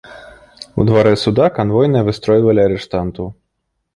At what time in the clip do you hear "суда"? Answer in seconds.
1.23-1.45